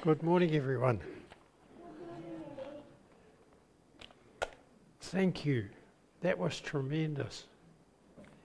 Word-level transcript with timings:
Good 0.00 0.22
morning, 0.22 0.54
everyone. 0.54 1.00
Thank 5.00 5.44
you. 5.44 5.64
That 6.20 6.38
was 6.38 6.60
tremendous. 6.60 7.46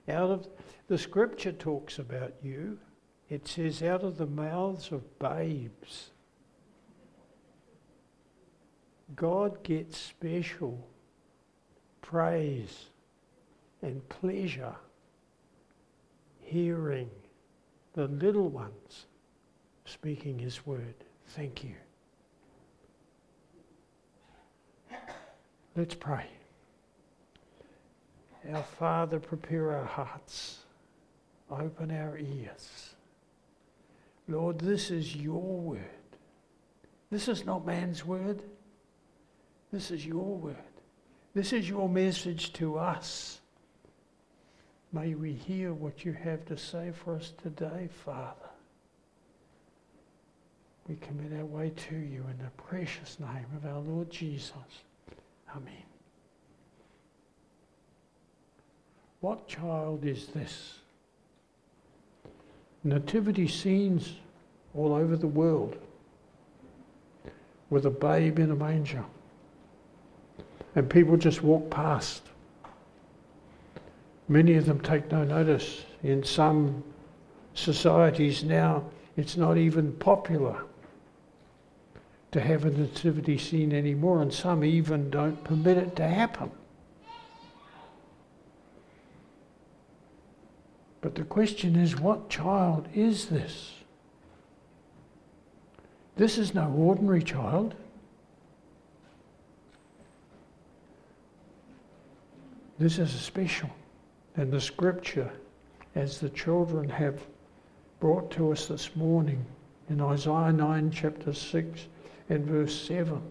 Out 0.10 0.32
of 0.32 0.48
the 0.88 0.98
scripture 0.98 1.52
talks 1.52 2.00
about 2.00 2.34
you. 2.42 2.80
It 3.30 3.48
says, 3.48 3.84
out 3.84 4.02
of 4.02 4.18
the 4.18 4.26
mouths 4.26 4.92
of 4.92 5.20
babes. 5.20 6.10
God 9.16 9.62
gets 9.62 9.96
special 9.96 10.88
praise 12.02 12.86
and 13.84 14.10
pleasure 14.10 14.76
hearing 16.40 17.12
the 17.94 18.08
little 18.08 18.50
ones 18.50 19.06
speaking 19.86 20.40
His 20.40 20.66
word. 20.66 20.96
Thank 21.30 21.64
you. 21.64 21.76
Let's 25.76 25.96
pray. 25.96 26.28
Our 28.54 28.64
Father, 28.64 29.20
prepare 29.20 29.72
our 29.72 29.86
hearts, 29.86 30.60
open 31.50 31.92
our 31.92 32.18
ears. 32.18 32.94
Lord, 34.28 34.60
this 34.60 34.92
is 34.92 35.16
your 35.16 35.42
word. 35.42 35.80
This 37.10 37.28
is 37.28 37.46
not 37.46 37.66
man's 37.66 38.06
word. 38.06 38.44
This 39.72 39.92
is 39.92 40.06
your 40.06 40.36
word. 40.38 40.56
This 41.34 41.54
is 41.54 41.68
your 41.68 41.90
message 41.90 42.54
to 42.54 42.78
us. 42.78 43.40
May 44.92 45.16
we 45.16 45.34
hear 45.34 45.74
what 45.74 46.06
you 46.06 46.14
have 46.14 46.46
to 46.46 46.58
say 46.58 46.92
for 46.92 47.16
us 47.16 47.34
today, 47.42 47.90
Father. 48.06 48.53
We 50.88 50.96
commit 50.96 51.32
our 51.40 51.46
way 51.46 51.72
to 51.90 51.96
you 51.96 52.26
in 52.30 52.38
the 52.44 52.52
precious 52.58 53.18
name 53.20 53.46
of 53.56 53.66
our 53.66 53.80
Lord 53.80 54.10
Jesus. 54.10 54.52
Amen. 55.56 55.74
What 59.22 59.48
child 59.48 60.04
is 60.04 60.28
this? 60.28 60.80
Nativity 62.84 63.48
scenes 63.48 64.16
all 64.76 64.94
over 64.94 65.16
the 65.16 65.28
world 65.28 65.78
with 67.70 67.86
a 67.86 67.90
babe 67.90 68.40
in 68.40 68.52
a 68.52 68.56
manger. 68.56 69.06
And 70.76 70.90
people 70.90 71.16
just 71.16 71.42
walk 71.44 71.70
past. 71.70 72.24
Many 74.28 74.56
of 74.56 74.66
them 74.66 74.82
take 74.82 75.10
no 75.12 75.24
notice. 75.24 75.86
In 76.04 76.24
some 76.24 76.84
societies 77.54 78.44
now, 78.44 78.84
it's 79.16 79.38
not 79.38 79.58
even 79.58 79.94
popular 79.94 80.66
to 82.34 82.42
have 82.42 82.66
a 82.66 82.72
nativity 82.72 83.38
scene 83.38 83.72
anymore, 83.72 84.22
and 84.22 84.34
some 84.34 84.64
even 84.64 85.10
don't 85.12 85.44
permit 85.44 85.78
it 85.78 85.96
to 85.96 86.08
happen. 86.08 86.52
But 91.00 91.16
the 91.16 91.24
question 91.24 91.76
is 91.76 92.00
what 92.00 92.30
child 92.30 92.88
is 92.94 93.28
this? 93.28 93.74
This 96.16 96.38
is 96.38 96.56
no 96.56 96.72
ordinary 96.72 97.22
child. 97.22 97.76
This 102.80 102.98
is 102.98 103.12
special. 103.12 103.70
And 104.36 104.52
the 104.52 104.62
scripture, 104.62 105.32
as 105.94 106.20
the 106.20 106.30
children 106.30 106.90
have 106.90 107.22
brought 108.00 108.32
to 108.32 108.52
us 108.52 108.66
this 108.66 108.96
morning 108.96 109.46
in 109.90 110.02
Isaiah 110.02 110.52
9, 110.52 110.90
chapter 110.90 111.32
6 111.32 111.88
and 112.30 112.46
verse 112.46 112.88
7. 112.88 113.22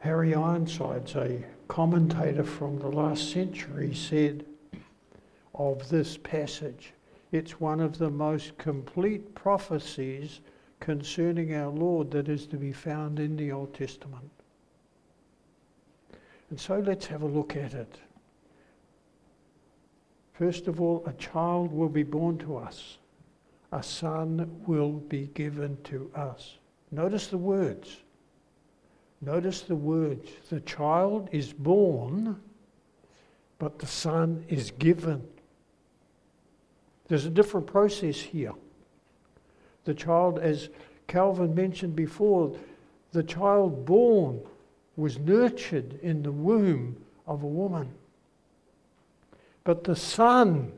Harry 0.00 0.34
Ironsides, 0.34 1.14
a 1.14 1.44
commentator 1.68 2.42
from 2.42 2.78
the 2.78 2.88
last 2.88 3.30
century, 3.32 3.94
said 3.94 4.44
of 5.54 5.88
this 5.90 6.16
passage, 6.16 6.94
it's 7.32 7.60
one 7.60 7.80
of 7.80 7.98
the 7.98 8.10
most 8.10 8.56
complete 8.58 9.34
prophecies 9.34 10.40
concerning 10.80 11.54
our 11.54 11.68
Lord 11.68 12.10
that 12.12 12.28
is 12.28 12.46
to 12.46 12.56
be 12.56 12.72
found 12.72 13.20
in 13.20 13.36
the 13.36 13.52
Old 13.52 13.74
Testament. 13.74 14.30
And 16.48 16.58
so 16.58 16.80
let's 16.80 17.06
have 17.06 17.22
a 17.22 17.26
look 17.26 17.54
at 17.54 17.74
it. 17.74 17.98
First 20.32 20.66
of 20.66 20.80
all, 20.80 21.04
a 21.06 21.12
child 21.12 21.70
will 21.70 21.90
be 21.90 22.02
born 22.02 22.38
to 22.38 22.56
us, 22.56 22.96
a 23.72 23.82
son 23.82 24.50
will 24.66 24.92
be 24.92 25.30
given 25.34 25.76
to 25.84 26.10
us. 26.14 26.58
Notice 26.90 27.28
the 27.28 27.38
words. 27.38 27.98
Notice 29.20 29.62
the 29.62 29.76
words. 29.76 30.30
The 30.48 30.60
child 30.60 31.28
is 31.30 31.52
born, 31.52 32.40
but 33.58 33.78
the 33.78 33.86
son 33.86 34.44
is 34.48 34.70
given. 34.72 35.22
There's 37.08 37.26
a 37.26 37.30
different 37.30 37.66
process 37.66 38.18
here. 38.18 38.52
The 39.84 39.94
child, 39.94 40.38
as 40.38 40.68
Calvin 41.06 41.54
mentioned 41.54 41.96
before, 41.96 42.56
the 43.12 43.22
child 43.22 43.84
born 43.84 44.40
was 44.96 45.18
nurtured 45.18 45.98
in 46.02 46.22
the 46.22 46.32
womb 46.32 46.96
of 47.26 47.42
a 47.42 47.46
woman. 47.46 47.90
But 49.64 49.84
the 49.84 49.96
Son 49.96 50.72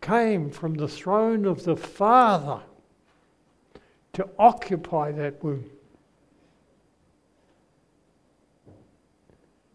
came 0.00 0.50
from 0.50 0.74
the 0.74 0.88
throne 0.88 1.44
of 1.44 1.64
the 1.64 1.76
Father 1.76 2.60
to 4.14 4.28
occupy 4.38 5.12
that 5.12 5.42
womb. 5.42 5.64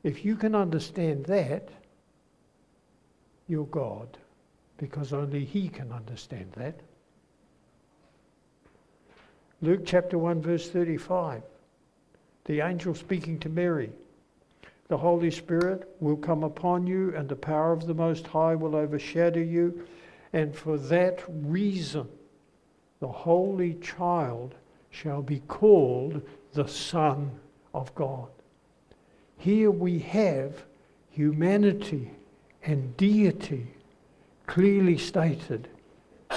If 0.03 0.25
you 0.25 0.35
can 0.35 0.53
understand 0.53 1.25
that, 1.25 1.69
you're 3.47 3.65
God, 3.65 4.17
because 4.77 5.13
only 5.13 5.45
He 5.45 5.69
can 5.69 5.91
understand 5.91 6.51
that. 6.57 6.75
Luke 9.61 9.83
chapter 9.85 10.17
1, 10.17 10.41
verse 10.41 10.69
35. 10.69 11.41
The 12.45 12.59
angel 12.59 12.93
speaking 12.93 13.39
to 13.39 13.49
Mary. 13.49 13.91
The 14.89 14.97
Holy 14.97 15.31
Spirit 15.31 15.95
will 16.01 16.17
come 16.17 16.43
upon 16.43 16.85
you, 16.85 17.15
and 17.15 17.29
the 17.29 17.35
power 17.37 17.71
of 17.71 17.87
the 17.87 17.93
Most 17.93 18.27
High 18.27 18.55
will 18.55 18.75
overshadow 18.75 19.39
you. 19.39 19.87
And 20.33 20.55
for 20.55 20.77
that 20.77 21.23
reason, 21.27 22.09
the 22.99 23.07
Holy 23.07 23.75
Child 23.75 24.55
shall 24.89 25.21
be 25.21 25.39
called 25.41 26.21
the 26.53 26.67
Son 26.67 27.31
of 27.73 27.93
God. 27.95 28.29
Here 29.37 29.71
we 29.71 29.99
have 29.99 30.63
humanity 31.09 32.11
and 32.63 32.95
deity 32.97 33.67
clearly 34.47 34.97
stated 34.97 35.67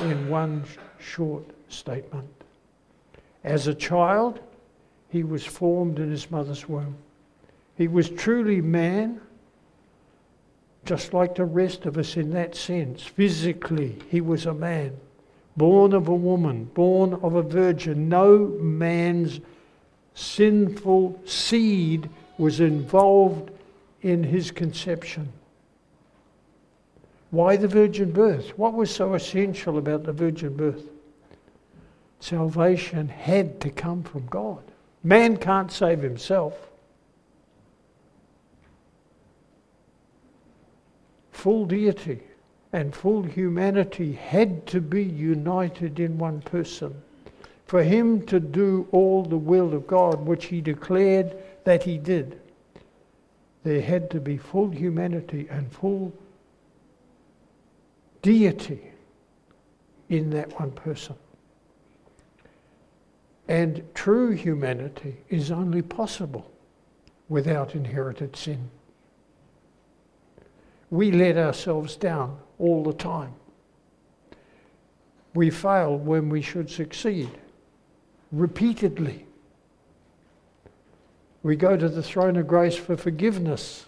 in 0.00 0.28
one 0.28 0.64
short 0.98 1.44
statement. 1.68 2.28
As 3.44 3.66
a 3.66 3.74
child, 3.74 4.40
he 5.08 5.22
was 5.22 5.44
formed 5.44 5.98
in 5.98 6.10
his 6.10 6.30
mother's 6.30 6.68
womb. 6.68 6.96
He 7.76 7.88
was 7.88 8.10
truly 8.10 8.60
man, 8.60 9.20
just 10.86 11.12
like 11.12 11.34
the 11.34 11.44
rest 11.44 11.84
of 11.84 11.98
us 11.98 12.16
in 12.16 12.30
that 12.30 12.54
sense. 12.54 13.02
Physically, 13.02 13.98
he 14.10 14.20
was 14.20 14.46
a 14.46 14.54
man, 14.54 14.96
born 15.56 15.92
of 15.92 16.08
a 16.08 16.14
woman, 16.14 16.64
born 16.64 17.14
of 17.14 17.34
a 17.34 17.42
virgin. 17.42 18.08
No 18.08 18.38
man's 18.60 19.40
sinful 20.14 21.20
seed 21.26 22.08
was 22.38 22.60
involved 22.60 23.50
in 24.02 24.22
his 24.22 24.50
conception. 24.50 25.32
Why 27.30 27.56
the 27.56 27.68
virgin 27.68 28.12
birth? 28.12 28.56
What 28.56 28.74
was 28.74 28.90
so 28.90 29.14
essential 29.14 29.78
about 29.78 30.04
the 30.04 30.12
virgin 30.12 30.56
birth? 30.56 30.84
Salvation 32.20 33.08
had 33.08 33.60
to 33.60 33.70
come 33.70 34.02
from 34.02 34.26
God. 34.26 34.62
Man 35.02 35.36
can't 35.36 35.70
save 35.70 36.00
himself. 36.00 36.70
Full 41.36 41.66
deity 41.66 42.22
and 42.72 42.94
full 42.94 43.22
humanity 43.22 44.12
had 44.12 44.66
to 44.68 44.80
be 44.80 45.04
united 45.04 46.00
in 46.00 46.16
one 46.16 46.40
person. 46.40 46.94
For 47.66 47.82
him 47.82 48.24
to 48.26 48.40
do 48.40 48.88
all 48.90 49.22
the 49.22 49.36
will 49.36 49.74
of 49.74 49.86
God, 49.86 50.24
which 50.24 50.46
he 50.46 50.62
declared 50.62 51.36
that 51.64 51.82
he 51.82 51.98
did, 51.98 52.40
there 53.64 53.82
had 53.82 54.10
to 54.12 54.20
be 54.20 54.38
full 54.38 54.70
humanity 54.70 55.46
and 55.50 55.70
full 55.70 56.10
deity 58.22 58.92
in 60.08 60.30
that 60.30 60.58
one 60.58 60.70
person. 60.70 61.16
And 63.46 63.84
true 63.92 64.30
humanity 64.30 65.18
is 65.28 65.50
only 65.50 65.82
possible 65.82 66.50
without 67.28 67.74
inherited 67.74 68.36
sin. 68.36 68.70
We 70.90 71.10
let 71.10 71.36
ourselves 71.36 71.96
down 71.96 72.38
all 72.58 72.82
the 72.84 72.92
time. 72.92 73.34
We 75.34 75.50
fail 75.50 75.96
when 75.96 76.28
we 76.28 76.40
should 76.40 76.70
succeed 76.70 77.30
repeatedly. 78.32 79.26
We 81.42 81.56
go 81.56 81.76
to 81.76 81.88
the 81.88 82.02
throne 82.02 82.36
of 82.36 82.46
grace 82.46 82.76
for 82.76 82.96
forgiveness. 82.96 83.86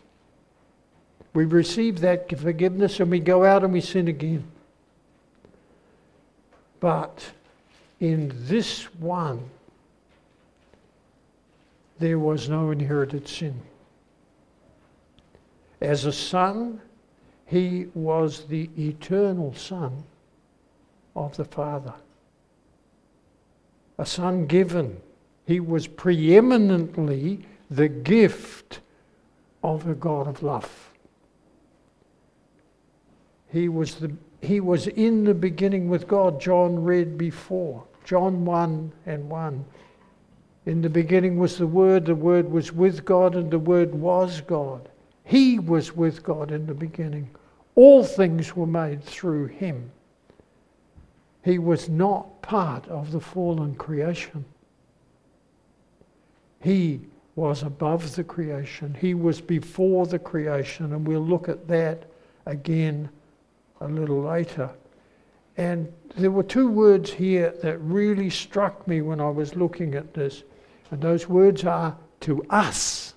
We 1.34 1.44
receive 1.44 2.00
that 2.00 2.28
forgiveness 2.38 3.00
and 3.00 3.10
we 3.10 3.20
go 3.20 3.44
out 3.44 3.64
and 3.64 3.72
we 3.72 3.80
sin 3.80 4.08
again. 4.08 4.44
But 6.80 7.32
in 8.00 8.32
this 8.34 8.84
one, 8.94 9.50
there 11.98 12.18
was 12.18 12.48
no 12.48 12.70
inherited 12.70 13.26
sin. 13.26 13.60
As 15.80 16.04
a 16.04 16.12
son, 16.12 16.80
he 17.48 17.86
was 17.94 18.44
the 18.44 18.68
eternal 18.78 19.54
Son 19.54 20.04
of 21.16 21.34
the 21.38 21.46
Father. 21.46 21.94
A 23.96 24.04
son 24.04 24.46
given. 24.46 25.00
He 25.46 25.58
was 25.58 25.86
preeminently 25.86 27.46
the 27.70 27.88
gift 27.88 28.80
of 29.64 29.88
a 29.88 29.94
God 29.94 30.28
of 30.28 30.42
love. 30.42 30.90
He 33.50 33.70
was, 33.70 33.94
the, 33.94 34.12
he 34.42 34.60
was 34.60 34.86
in 34.86 35.24
the 35.24 35.32
beginning 35.32 35.88
with 35.88 36.06
God, 36.06 36.38
John 36.38 36.84
read 36.84 37.16
before. 37.16 37.82
John 38.04 38.44
1 38.44 38.92
and 39.06 39.30
1. 39.30 39.64
In 40.66 40.82
the 40.82 40.90
beginning 40.90 41.38
was 41.38 41.56
the 41.56 41.66
Word, 41.66 42.04
the 42.04 42.14
Word 42.14 42.50
was 42.50 42.74
with 42.74 43.06
God, 43.06 43.34
and 43.34 43.50
the 43.50 43.58
Word 43.58 43.94
was 43.94 44.42
God. 44.42 44.90
He 45.28 45.58
was 45.58 45.94
with 45.94 46.22
God 46.22 46.52
in 46.52 46.64
the 46.64 46.72
beginning. 46.72 47.28
All 47.74 48.02
things 48.02 48.56
were 48.56 48.66
made 48.66 49.04
through 49.04 49.48
him. 49.48 49.90
He 51.44 51.58
was 51.58 51.90
not 51.90 52.40
part 52.40 52.88
of 52.88 53.12
the 53.12 53.20
fallen 53.20 53.74
creation. 53.74 54.46
He 56.62 57.02
was 57.36 57.62
above 57.62 58.16
the 58.16 58.24
creation. 58.24 58.96
He 58.98 59.12
was 59.12 59.42
before 59.42 60.06
the 60.06 60.18
creation, 60.18 60.94
and 60.94 61.06
we'll 61.06 61.20
look 61.20 61.50
at 61.50 61.68
that 61.68 62.06
again 62.46 63.10
a 63.82 63.86
little 63.86 64.22
later. 64.22 64.70
And 65.58 65.92
there 66.16 66.30
were 66.30 66.42
two 66.42 66.70
words 66.70 67.12
here 67.12 67.52
that 67.62 67.76
really 67.80 68.30
struck 68.30 68.88
me 68.88 69.02
when 69.02 69.20
I 69.20 69.28
was 69.28 69.54
looking 69.56 69.94
at 69.94 70.14
this, 70.14 70.42
and 70.90 71.02
those 71.02 71.28
words 71.28 71.66
are 71.66 71.94
to 72.20 72.42
us. 72.48 73.12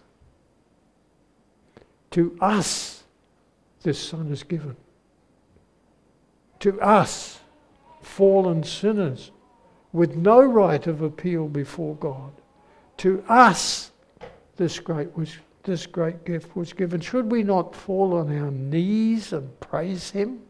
To 2.11 2.37
us 2.41 3.01
this 3.83 3.99
Son 3.99 4.31
is 4.31 4.43
given. 4.43 4.75
To 6.59 6.79
us, 6.81 7.39
fallen 8.01 8.63
sinners, 8.63 9.31
with 9.93 10.15
no 10.15 10.41
right 10.41 10.85
of 10.87 11.01
appeal 11.01 11.47
before 11.47 11.95
God, 11.95 12.31
to 12.97 13.23
us, 13.27 13.91
this 14.57 14.79
great, 14.79 15.15
was, 15.17 15.35
this 15.63 15.87
great 15.87 16.23
gift 16.23 16.55
was 16.55 16.71
given. 16.71 17.01
Should 17.01 17.31
we 17.31 17.43
not 17.43 17.75
fall 17.75 18.13
on 18.13 18.37
our 18.37 18.51
knees 18.51 19.33
and 19.33 19.59
praise 19.59 20.11
Him? 20.11 20.41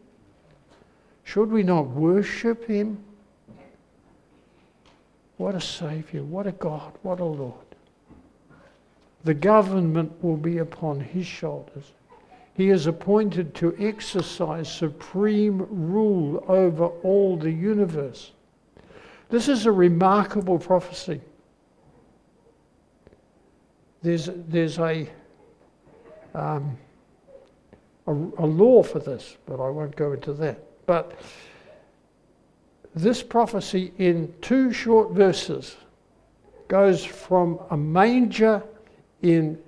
Should 1.24 1.50
we 1.50 1.62
not 1.62 1.88
worship 1.88 2.66
Him? 2.66 3.02
What 5.38 5.54
a 5.54 5.60
Saviour, 5.60 6.24
what 6.24 6.46
a 6.46 6.52
God, 6.52 6.92
what 7.02 7.20
a 7.20 7.24
Lord. 7.24 7.71
The 9.24 9.34
government 9.34 10.12
will 10.22 10.36
be 10.36 10.58
upon 10.58 11.00
His 11.00 11.26
shoulders. 11.26 11.92
He 12.54 12.68
is 12.70 12.86
appointed 12.86 13.54
to 13.56 13.74
exercise 13.78 14.70
supreme 14.70 15.66
rule 15.70 16.44
over 16.48 16.86
all 16.86 17.36
the 17.36 17.50
universe. 17.50 18.32
This 19.30 19.48
is 19.48 19.64
a 19.64 19.72
remarkable 19.72 20.58
prophecy. 20.58 21.20
There's, 24.02 24.28
there's 24.34 24.78
a, 24.78 25.08
um, 26.34 26.76
a, 28.06 28.12
a 28.12 28.46
law 28.46 28.82
for 28.82 28.98
this, 28.98 29.36
but 29.46 29.54
I 29.54 29.70
won't 29.70 29.96
go 29.96 30.12
into 30.12 30.34
that. 30.34 30.60
But 30.86 31.18
this 32.94 33.22
prophecy, 33.22 33.92
in 33.96 34.34
two 34.42 34.72
short 34.72 35.12
verses, 35.12 35.76
goes 36.68 37.04
from 37.04 37.60
a 37.70 37.76
manger 37.76 38.62
in 39.22 39.58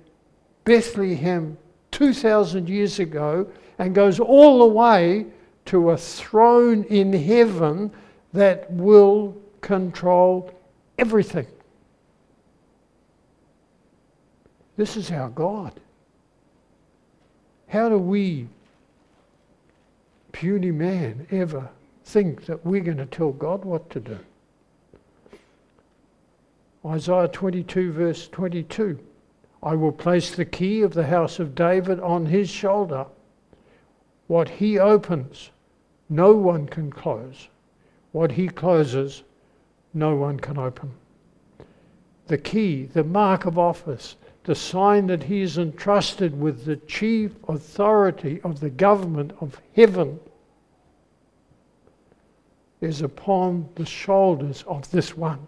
Bethlehem 0.63 1.57
2,000 1.91 2.69
years 2.69 2.99
ago 2.99 3.47
and 3.79 3.95
goes 3.95 4.19
all 4.19 4.59
the 4.59 4.73
way 4.73 5.25
to 5.65 5.91
a 5.91 5.97
throne 5.97 6.83
in 6.85 7.11
heaven 7.13 7.91
that 8.33 8.69
will 8.71 9.35
control 9.61 10.51
everything. 10.97 11.47
This 14.77 14.97
is 14.97 15.09
our 15.11 15.29
God. 15.29 15.79
How 17.67 17.89
do 17.89 17.97
we, 17.97 18.47
puny 20.31 20.71
man, 20.71 21.27
ever 21.31 21.69
think 22.03 22.45
that 22.45 22.65
we're 22.65 22.81
going 22.81 22.97
to 22.97 23.05
tell 23.05 23.31
God 23.31 23.65
what 23.65 23.89
to 23.91 23.99
do? 23.99 24.19
Isaiah 26.85 27.27
22, 27.27 27.91
verse 27.93 28.27
22. 28.27 28.99
I 29.65 29.73
will 29.73 29.91
place 29.91 30.35
the 30.35 30.45
key 30.45 30.83
of 30.83 30.93
the 30.93 31.07
house 31.07 31.39
of 31.39 31.55
David 31.55 31.99
on 31.99 32.27
his 32.27 32.47
shoulder. 32.51 33.07
What 34.27 34.47
he 34.47 34.77
opens, 34.77 35.49
no 36.07 36.33
one 36.33 36.67
can 36.67 36.91
close. 36.91 37.47
What 38.11 38.31
he 38.31 38.47
closes, 38.47 39.23
no 39.91 40.15
one 40.15 40.39
can 40.39 40.59
open. 40.59 40.91
The 42.27 42.37
key, 42.37 42.83
the 42.85 43.03
mark 43.03 43.45
of 43.45 43.57
office, 43.57 44.17
the 44.43 44.53
sign 44.53 45.07
that 45.07 45.23
he 45.23 45.41
is 45.41 45.57
entrusted 45.57 46.39
with 46.39 46.65
the 46.65 46.75
chief 46.75 47.31
authority 47.47 48.39
of 48.43 48.59
the 48.59 48.69
government 48.69 49.33
of 49.41 49.59
heaven 49.75 50.19
is 52.81 53.01
upon 53.01 53.67
the 53.73 53.85
shoulders 53.85 54.63
of 54.67 54.91
this 54.91 55.17
one. 55.17 55.47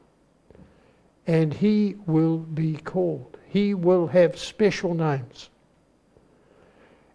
And 1.27 1.53
he 1.53 1.97
will 2.07 2.37
be 2.39 2.77
called 2.77 3.36
he 3.57 3.73
will 3.73 4.05
have 4.05 4.37
special 4.37 4.93
names. 4.93 5.49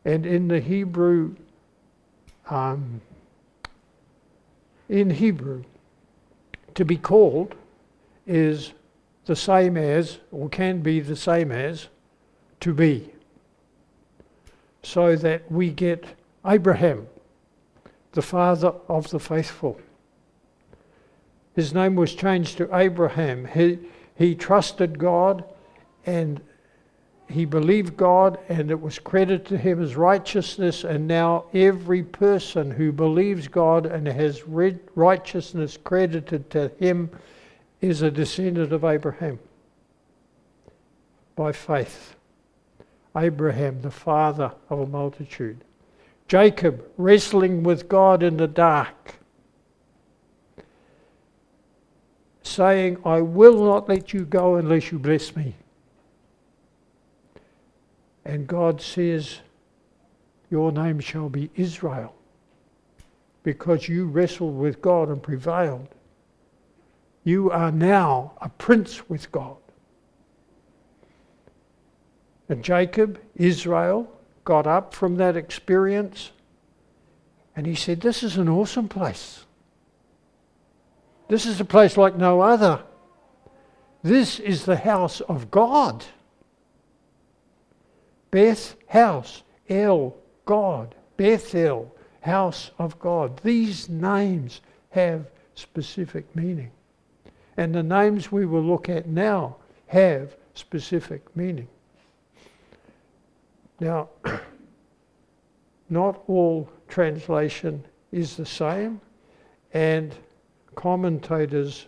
And 0.05 0.27
in 0.27 0.49
the 0.49 0.59
Hebrew, 0.59 1.37
um, 2.51 3.01
in 4.89 5.09
Hebrew, 5.11 5.63
to 6.75 6.85
be 6.85 6.97
called 6.97 7.55
is 8.27 8.73
the 9.27 9.37
same 9.37 9.77
as, 9.77 10.19
or 10.33 10.49
can 10.49 10.81
be 10.81 10.99
the 10.99 11.15
same 11.15 11.53
as, 11.53 11.87
to 12.59 12.75
be. 12.75 13.09
So 14.83 15.15
that 15.15 15.51
we 15.51 15.71
get 15.71 16.05
Abraham, 16.45 17.07
the 18.13 18.23
father 18.23 18.75
of 18.89 19.11
the 19.11 19.21
faithful. 19.21 19.81
His 21.55 21.73
name 21.73 21.95
was 21.95 22.17
changed 22.17 22.59
to 22.59 22.77
Abraham. 22.77 23.45
He, 23.45 23.79
he 24.17 24.35
trusted 24.35 24.99
God 24.99 25.45
and 26.07 26.41
he 27.29 27.45
believed 27.45 27.97
God 27.97 28.39
and 28.49 28.71
it 28.71 28.81
was 28.81 28.99
credited 28.99 29.47
to 29.47 29.59
him 29.59 29.83
as 29.83 29.97
righteousness. 29.97 30.85
And 30.85 31.09
now 31.09 31.47
every 31.55 32.03
person 32.03 32.71
who 32.71 32.93
believes 32.93 33.49
God 33.49 33.87
and 33.87 34.07
has 34.07 34.43
righteousness 34.47 35.79
credited 35.83 36.51
to 36.51 36.71
him 36.79 37.11
is 37.81 38.03
a 38.03 38.11
descendant 38.11 38.73
of 38.73 38.85
Abraham 38.85 39.39
by 41.35 41.53
faith. 41.53 42.15
Abraham, 43.17 43.81
the 43.83 43.91
father 43.91 44.53
of 44.71 44.81
a 44.81 44.87
multitude. 44.87 45.65
Jacob, 46.29 46.85
wrestling 46.97 47.63
with 47.63 47.89
God 47.89 48.23
in 48.23 48.37
the 48.37 48.47
dark, 48.47 49.17
saying, 52.43 52.99
I 53.05 53.21
will 53.21 53.65
not 53.65 53.89
let 53.89 54.13
you 54.13 54.25
go 54.25 54.57
unless 54.57 54.91
you 54.93 54.99
bless 54.99 55.35
me. 55.37 55.55
And 58.25 58.47
God 58.47 58.81
says, 58.81 59.41
Your 60.51 60.73
name 60.73 61.01
shall 61.01 61.29
be 61.29 61.51
Israel, 61.55 62.15
because 63.43 63.89
you 63.89 64.07
wrestled 64.07 64.57
with 64.57 64.81
God 64.81 65.09
and 65.09 65.23
prevailed. 65.23 65.89
You 67.25 67.51
are 67.51 67.73
now 67.73 68.33
a 68.41 68.49
prince 68.49 69.09
with 69.09 69.31
God. 69.31 69.57
And 72.49 72.63
Jacob, 72.63 73.21
Israel, 73.37 74.13
got 74.45 74.67
up 74.67 74.93
from 74.93 75.17
that 75.17 75.37
experience 75.37 76.33
and 77.55 77.67
he 77.67 77.75
said, 77.75 78.01
This 78.01 78.23
is 78.23 78.37
an 78.37 78.49
awesome 78.49 78.89
place. 78.89 79.45
This 81.29 81.47
is 81.47 81.61
a 81.61 81.65
place 81.65 81.97
like 81.97 82.17
no 82.17 82.41
other. 82.41 82.83
This 84.03 84.39
is 84.41 84.65
the 84.65 84.77
house 84.77 85.21
of 85.23 85.51
God. 85.51 86.05
Beth, 88.33 88.75
house. 88.89 89.45
El, 89.69 90.17
God. 90.45 90.97
Bethel, 91.17 91.95
house 92.23 92.73
of 92.79 92.99
God. 92.99 93.39
These 93.45 93.89
names 93.89 94.61
have 94.91 95.31
specific 95.55 96.35
meaning. 96.35 96.71
And 97.57 97.73
the 97.73 97.83
names 97.83 98.33
we 98.33 98.47
will 98.47 98.63
look 98.63 98.89
at 98.89 99.07
now 99.07 99.57
have 99.87 100.35
specific 100.55 101.37
meaning. 101.37 101.69
Now, 103.79 104.09
not 105.91 106.23
all 106.27 106.69
translation 106.89 107.85
is 108.11 108.37
the 108.37 108.47
same, 108.47 109.01
and 109.75 110.15
commentators 110.75 111.87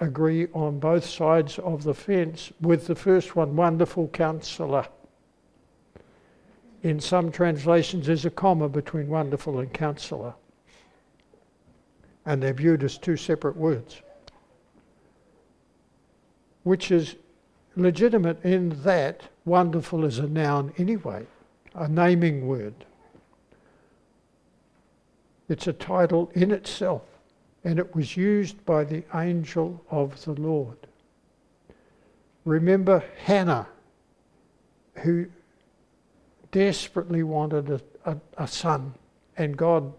agree 0.00 0.48
on 0.54 0.78
both 0.78 1.04
sides 1.04 1.58
of 1.58 1.84
the 1.84 1.94
fence 1.94 2.50
with 2.60 2.86
the 2.86 2.94
first 2.94 3.36
one, 3.36 3.54
wonderful 3.54 4.08
counselor. 4.08 4.86
In 6.82 6.98
some 6.98 7.30
translations, 7.30 8.08
is 8.08 8.24
a 8.24 8.30
comma 8.30 8.68
between 8.68 9.08
wonderful 9.08 9.60
and 9.60 9.72
counselor, 9.72 10.34
and 12.26 12.42
they're 12.42 12.52
viewed 12.52 12.82
as 12.82 12.98
two 12.98 13.16
separate 13.16 13.56
words, 13.56 14.02
which 16.64 16.90
is 16.90 17.16
legitimate 17.76 18.44
in 18.44 18.70
that 18.82 19.22
wonderful 19.44 20.04
is 20.04 20.18
a 20.18 20.26
noun 20.26 20.72
anyway, 20.76 21.24
a 21.74 21.88
naming 21.88 22.48
word. 22.48 22.74
It's 25.48 25.68
a 25.68 25.72
title 25.72 26.30
in 26.34 26.50
itself, 26.50 27.02
and 27.62 27.78
it 27.78 27.94
was 27.94 28.16
used 28.16 28.64
by 28.64 28.84
the 28.84 29.04
angel 29.14 29.84
of 29.90 30.24
the 30.24 30.32
Lord. 30.32 30.78
Remember 32.44 33.04
Hannah, 33.24 33.68
who 34.96 35.26
desperately 36.52 37.22
wanted 37.22 37.70
a, 37.70 37.80
a, 38.04 38.16
a 38.38 38.46
son, 38.46 38.94
and 39.36 39.56
God, 39.56 39.92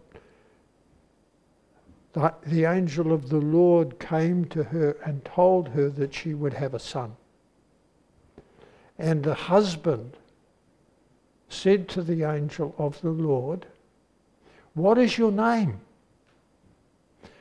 the, 2.14 2.34
the 2.46 2.64
angel 2.66 3.12
of 3.12 3.28
the 3.30 3.40
Lord, 3.40 4.00
came 4.00 4.46
to 4.46 4.64
her 4.64 4.96
and 5.04 5.26
told 5.26 5.68
her 5.70 5.90
that 5.90 6.14
she 6.14 6.34
would 6.34 6.54
have 6.54 6.74
a 6.74 6.80
son. 6.80 7.16
And 8.98 9.24
the 9.24 9.34
husband 9.34 10.16
said 11.50 11.90
to 11.90 12.04
the 12.04 12.24
angel 12.24 12.74
of 12.78 13.02
the 13.02 13.10
Lord, 13.10 13.66
What 14.76 14.98
is 14.98 15.18
your 15.18 15.32
name? 15.32 15.82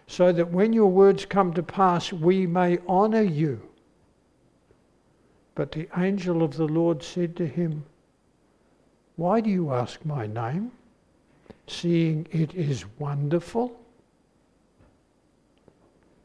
So 0.06 0.32
that 0.32 0.50
when 0.50 0.72
your 0.72 0.90
words 0.90 1.24
come 1.24 1.52
to 1.54 1.62
pass, 1.62 2.12
we 2.12 2.46
may 2.46 2.78
honor 2.88 3.22
you. 3.22 3.62
But 5.54 5.72
the 5.72 5.88
angel 5.96 6.42
of 6.42 6.56
the 6.56 6.66
Lord 6.66 7.02
said 7.02 7.36
to 7.36 7.46
him, 7.46 7.84
Why 9.16 9.40
do 9.40 9.50
you 9.50 9.72
ask 9.72 10.04
my 10.04 10.26
name, 10.26 10.72
seeing 11.66 12.26
it 12.30 12.54
is 12.54 12.84
wonderful? 12.98 13.78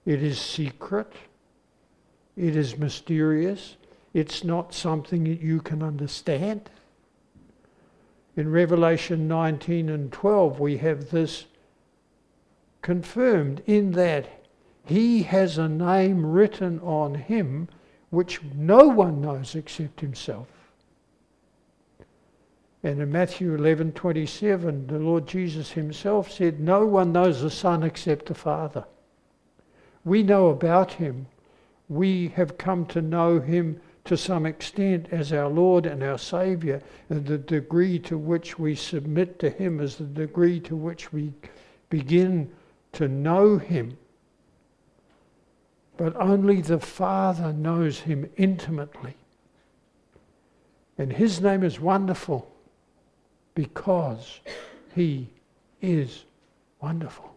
It 0.05 0.23
is 0.23 0.39
secret. 0.39 1.11
It 2.37 2.55
is 2.55 2.77
mysterious. 2.77 3.75
It's 4.13 4.43
not 4.43 4.73
something 4.73 5.25
that 5.25 5.41
you 5.41 5.59
can 5.59 5.83
understand. 5.83 6.69
In 8.37 8.51
Revelation 8.51 9.27
19 9.27 9.89
and 9.89 10.11
12, 10.11 10.59
we 10.59 10.77
have 10.77 11.09
this 11.09 11.45
confirmed 12.81 13.61
in 13.65 13.91
that 13.91 14.29
he 14.85 15.23
has 15.23 15.57
a 15.57 15.67
name 15.67 16.25
written 16.25 16.79
on 16.79 17.15
him 17.15 17.67
which 18.09 18.41
no 18.55 18.87
one 18.87 19.19
knows 19.19 19.55
except 19.55 19.99
himself. 19.99 20.47
And 22.83 23.01
in 23.01 23.11
Matthew 23.11 23.55
11 23.55 23.93
27, 23.93 24.87
the 24.87 24.99
Lord 24.99 25.27
Jesus 25.27 25.71
himself 25.71 26.31
said, 26.31 26.59
No 26.59 26.85
one 26.85 27.11
knows 27.11 27.41
the 27.41 27.49
Son 27.49 27.83
except 27.83 28.27
the 28.27 28.35
Father. 28.35 28.85
We 30.05 30.23
know 30.23 30.49
about 30.49 30.93
him. 30.93 31.27
We 31.89 32.29
have 32.35 32.57
come 32.57 32.85
to 32.87 33.01
know 33.01 33.39
him 33.39 33.81
to 34.07 34.15
some 34.15 34.45
extent 34.45 35.07
as 35.11 35.33
our 35.33 35.49
Lord 35.49 35.85
and 35.85 36.01
our 36.01 36.17
Saviour, 36.17 36.81
and 37.09 37.25
the 37.25 37.37
degree 37.37 37.99
to 37.99 38.17
which 38.17 38.57
we 38.57 38.73
submit 38.73 39.37
to 39.39 39.49
Him 39.49 39.81
is 39.81 39.97
the 39.97 40.05
degree 40.05 40.61
to 40.61 40.77
which 40.77 41.11
we 41.11 41.33
begin 41.89 42.49
to 42.93 43.09
know 43.09 43.57
Him. 43.57 43.97
But 45.97 46.15
only 46.15 46.61
the 46.61 46.79
Father 46.79 47.51
knows 47.51 47.99
Him 47.99 48.29
intimately. 48.37 49.15
And 50.97 51.11
His 51.11 51.41
name 51.41 51.63
is 51.63 51.79
wonderful 51.79 52.49
because 53.57 54.39
He 54.93 55.27
is 55.81 56.25
wonderful. 56.79 57.33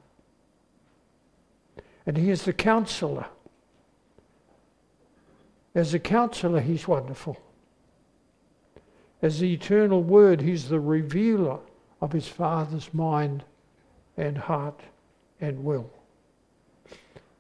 And 2.04 2.18
He 2.18 2.28
is 2.28 2.44
the 2.44 2.52
counselor. 2.52 3.24
As 5.74 5.94
a 5.94 5.98
counselor, 5.98 6.60
he's 6.60 6.86
wonderful. 6.86 7.40
As 9.22 9.38
the 9.38 9.54
eternal 9.54 10.02
word, 10.02 10.42
he's 10.42 10.68
the 10.68 10.80
revealer 10.80 11.58
of 12.02 12.12
his 12.12 12.28
Father's 12.28 12.92
mind 12.92 13.44
and 14.16 14.36
heart 14.36 14.80
and 15.40 15.64
will. 15.64 15.88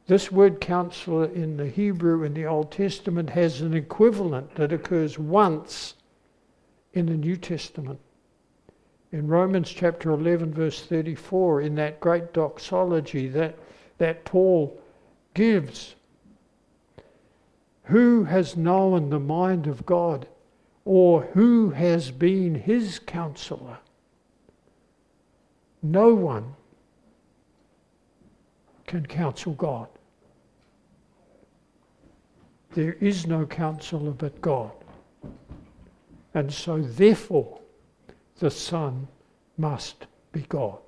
This 0.06 0.30
word 0.32 0.60
counselor 0.60 1.26
in 1.26 1.56
the 1.56 1.66
Hebrew 1.68 2.22
in 2.22 2.32
the 2.32 2.46
Old 2.46 2.70
Testament 2.70 3.30
has 3.30 3.60
an 3.60 3.74
equivalent 3.74 4.54
that 4.54 4.72
occurs 4.72 5.18
once 5.18 5.94
in 6.94 7.06
the 7.06 7.16
New 7.16 7.36
Testament. 7.36 7.98
In 9.12 9.26
Romans 9.26 9.70
chapter 9.70 10.10
11, 10.10 10.54
verse 10.54 10.82
34, 10.82 11.62
in 11.62 11.74
that 11.76 12.00
great 12.00 12.32
doxology 12.32 13.28
that, 13.28 13.58
that 13.98 14.24
Paul 14.24 14.80
gives 15.34 15.94
who 17.90 18.22
has 18.22 18.56
known 18.56 19.10
the 19.10 19.18
mind 19.18 19.66
of 19.66 19.84
God, 19.84 20.28
or 20.84 21.22
who 21.34 21.70
has 21.70 22.12
been 22.12 22.54
his 22.54 23.00
counselor? 23.00 23.78
No 25.82 26.14
one 26.14 26.54
can 28.86 29.06
counsel 29.06 29.54
God. 29.54 29.88
There 32.74 32.92
is 32.94 33.26
no 33.26 33.44
counselor 33.44 34.12
but 34.12 34.40
God. 34.40 34.70
And 36.32 36.52
so, 36.52 36.80
therefore, 36.80 37.59
the 38.40 38.50
Son 38.50 39.06
must 39.58 40.06
be 40.32 40.40
God. 40.48 40.78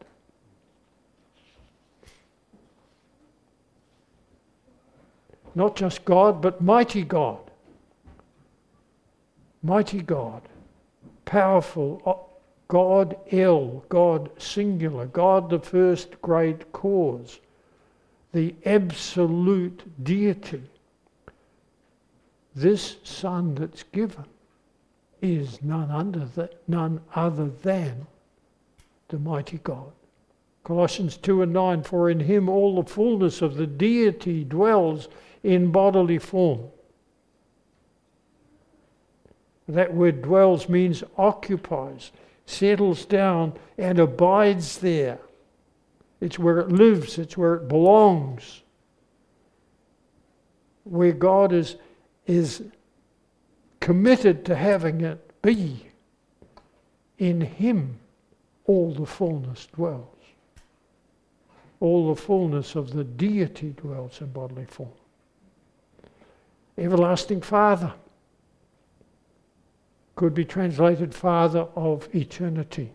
Not 5.55 5.77
just 5.77 6.05
God, 6.07 6.41
but 6.41 6.63
mighty 6.63 7.05
God. 7.05 7.51
Mighty 9.63 10.01
God. 10.01 10.43
Powerful 11.27 12.03
uh, 12.07 12.15
God 12.69 13.17
El, 13.31 13.85
God 13.91 14.31
singular, 14.39 15.07
God 15.07 15.51
the 15.51 15.59
first 15.59 16.21
great 16.23 16.73
cause, 16.73 17.39
the 18.33 18.55
absolute 18.65 19.83
deity. 20.03 20.63
This 22.55 22.97
Son 23.05 23.55
that's 23.55 23.83
given 23.83 24.25
is 25.23 25.63
none, 25.63 25.91
under 25.91 26.25
the, 26.25 26.51
none 26.67 27.01
other 27.15 27.49
than 27.63 28.07
the 29.09 29.19
mighty 29.19 29.59
God. 29.59 29.93
Colossians 30.65 31.17
2 31.17 31.43
and 31.43 31.53
9 31.53 31.83
For 31.85 32.11
in 32.11 32.21
him 32.21 32.49
all 32.49 32.83
the 32.83 32.91
fullness 32.91 33.41
of 33.41 33.55
the 33.55 33.67
deity 33.67 34.45
dwells 34.45 35.09
in 35.43 35.71
bodily 35.71 36.19
form. 36.19 36.61
That 39.69 39.95
word 39.95 40.23
dwells 40.23 40.69
means 40.69 41.05
occupies, 41.17 42.11
settles 42.47 43.05
down, 43.05 43.55
and 43.79 43.99
abides 43.99 44.79
there. 44.79 45.19
It's 46.21 46.39
where 46.39 46.59
it 46.59 46.69
lives, 46.69 47.19
it's 47.19 47.37
where 47.37 47.55
it 47.55 47.69
belongs. 47.69 48.63
Where 50.85 51.13
God 51.13 51.53
is, 51.53 51.77
is 52.27 52.65
committed 53.83 54.45
to 54.47 54.55
having 54.55 55.03
it 55.03 55.43
be. 55.43 55.87
In 57.19 57.41
Him 57.41 57.99
all 58.65 58.95
the 58.95 59.05
fullness 59.05 59.67
dwells. 59.67 60.07
All 61.81 62.15
the 62.15 62.21
fullness 62.21 62.77
of 62.77 62.93
the 62.93 63.05
deity 63.05 63.75
dwells 63.77 64.21
in 64.21 64.29
bodily 64.29 64.65
form 64.65 64.93
everlasting 66.79 67.41
Father. 67.41 67.93
Could 70.15 70.35
be 70.35 70.45
translated 70.45 71.15
Father 71.15 71.67
of 71.75 72.09
eternity. 72.15 72.93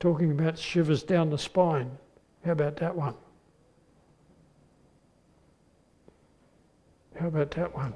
Talking 0.00 0.30
about 0.32 0.58
shivers 0.58 1.02
down 1.02 1.30
the 1.30 1.38
spine. 1.38 1.90
How 2.44 2.52
about 2.52 2.76
that 2.76 2.94
one? 2.94 3.14
How 7.18 7.28
about 7.28 7.50
that 7.52 7.74
one? 7.74 7.94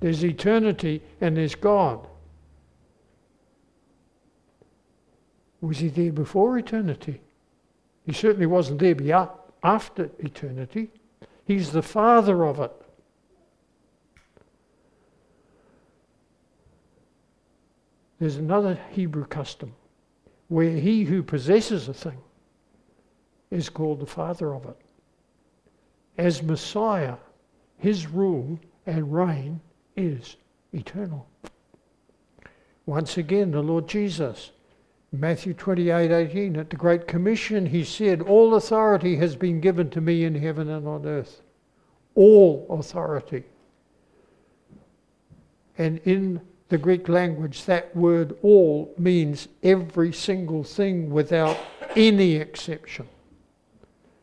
There's 0.00 0.24
eternity 0.24 1.02
and 1.20 1.36
there's 1.36 1.54
God. 1.54 2.06
Was 5.60 5.78
he 5.78 5.88
there 5.88 6.12
before 6.12 6.58
eternity? 6.58 7.20
He 8.04 8.12
certainly 8.12 8.46
wasn't 8.46 8.78
there 8.78 9.30
after 9.62 10.10
eternity. 10.18 10.90
He's 11.44 11.72
the 11.72 11.82
father 11.82 12.44
of 12.44 12.60
it. 12.60 12.72
There's 18.18 18.36
another 18.36 18.78
Hebrew 18.92 19.26
custom 19.26 19.74
where 20.48 20.70
he 20.70 21.04
who 21.04 21.22
possesses 21.22 21.88
a 21.88 21.94
thing 21.94 22.18
is 23.50 23.68
called 23.68 24.00
the 24.00 24.06
father 24.06 24.54
of 24.54 24.64
it. 24.66 24.76
As 26.16 26.42
Messiah, 26.42 27.16
his 27.78 28.06
rule 28.06 28.58
and 28.86 29.12
reign 29.12 29.60
is 29.96 30.36
eternal. 30.72 31.26
Once 32.84 33.16
again, 33.16 33.50
the 33.50 33.62
Lord 33.62 33.88
Jesus, 33.88 34.52
Matthew 35.10 35.54
28 35.54 36.10
18, 36.10 36.56
at 36.56 36.70
the 36.70 36.76
Great 36.76 37.08
Commission, 37.08 37.66
he 37.66 37.84
said, 37.84 38.22
All 38.22 38.54
authority 38.54 39.16
has 39.16 39.34
been 39.34 39.60
given 39.60 39.90
to 39.90 40.00
me 40.00 40.24
in 40.24 40.34
heaven 40.34 40.68
and 40.68 40.86
on 40.86 41.06
earth. 41.06 41.42
All 42.14 42.66
authority. 42.70 43.44
And 45.78 45.98
in 46.04 46.40
the 46.68 46.78
Greek 46.78 47.08
language, 47.08 47.64
that 47.64 47.94
word 47.94 48.36
all 48.42 48.94
means 48.98 49.48
every 49.62 50.12
single 50.12 50.64
thing 50.64 51.10
without 51.10 51.58
any 51.94 52.36
exception. 52.36 53.08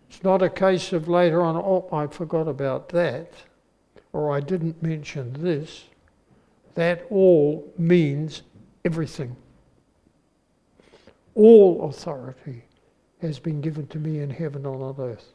It's 0.09 0.23
not 0.23 0.41
a 0.41 0.49
case 0.49 0.93
of 0.93 1.07
later 1.07 1.41
on, 1.41 1.55
oh, 1.55 1.87
I 1.91 2.07
forgot 2.07 2.47
about 2.47 2.89
that, 2.89 3.31
or 4.13 4.31
I 4.31 4.39
didn't 4.39 4.81
mention 4.81 5.33
this. 5.33 5.85
That 6.75 7.05
all 7.09 7.71
means 7.77 8.43
everything. 8.85 9.35
All 11.35 11.89
authority 11.89 12.63
has 13.21 13.39
been 13.39 13.61
given 13.61 13.87
to 13.87 13.99
me 13.99 14.19
in 14.19 14.29
heaven 14.29 14.65
and 14.65 14.81
on 14.81 14.95
earth. 14.99 15.33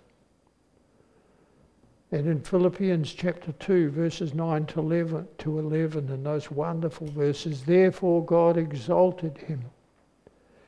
And 2.11 2.27
in 2.27 2.41
Philippians 2.41 3.13
chapter 3.13 3.53
2, 3.53 3.91
verses 3.91 4.33
9 4.33 4.67
to 4.67 4.81
11, 4.81 5.29
to 5.39 5.59
11, 5.59 6.09
and 6.09 6.25
those 6.25 6.51
wonderful 6.51 7.09
verses, 7.09 7.65
therefore 7.65 8.25
God 8.25 8.57
exalted 8.57 9.37
him 9.37 9.65